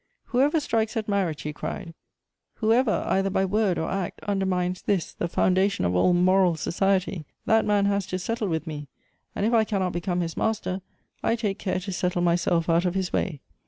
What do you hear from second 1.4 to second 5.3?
he cried;—" whoever, either by word or act, undermines this, the